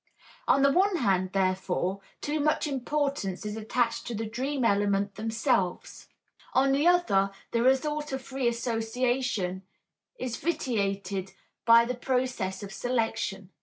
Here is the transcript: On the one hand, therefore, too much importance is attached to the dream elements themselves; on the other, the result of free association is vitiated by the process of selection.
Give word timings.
On 0.47 0.63
the 0.63 0.71
one 0.71 0.95
hand, 0.95 1.31
therefore, 1.31 1.99
too 2.21 2.39
much 2.39 2.65
importance 2.65 3.45
is 3.45 3.55
attached 3.55 4.07
to 4.07 4.15
the 4.15 4.25
dream 4.25 4.65
elements 4.65 5.13
themselves; 5.15 6.07
on 6.55 6.71
the 6.71 6.87
other, 6.87 7.29
the 7.51 7.61
result 7.61 8.11
of 8.11 8.19
free 8.19 8.47
association 8.47 9.61
is 10.17 10.37
vitiated 10.37 11.33
by 11.65 11.85
the 11.85 11.93
process 11.93 12.63
of 12.63 12.73
selection. 12.73 13.51